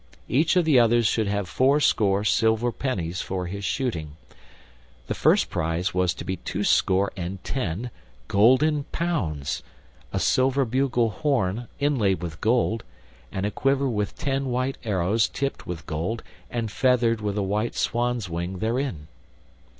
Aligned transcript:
Each 0.27 0.55
of 0.55 0.65
the 0.65 0.79
others 0.79 1.05
should 1.05 1.27
have 1.27 1.47
fourscore 1.47 2.23
silver 2.23 2.71
pennies 2.71 3.21
for 3.21 3.45
his 3.45 3.63
shooting. 3.63 4.15
The 5.05 5.13
first 5.13 5.51
prize 5.51 5.93
was 5.93 6.15
to 6.15 6.23
be 6.25 6.37
twoscore 6.37 7.11
and 7.15 7.43
ten 7.43 7.91
golden 8.27 8.85
pounds, 8.85 9.61
a 10.11 10.19
silver 10.19 10.65
bugle 10.65 11.11
horn 11.11 11.67
inlaid 11.77 12.23
with 12.23 12.41
gold, 12.41 12.83
and 13.31 13.45
a 13.45 13.51
quiver 13.51 13.87
with 13.87 14.17
ten 14.17 14.45
white 14.47 14.79
arrows 14.83 15.27
tipped 15.27 15.67
with 15.67 15.85
gold 15.85 16.23
and 16.49 16.71
feathered 16.71 17.21
with 17.21 17.35
the 17.35 17.43
white 17.43 17.75
swan's 17.75 18.27
wing 18.27 18.57
therein. 18.57 19.05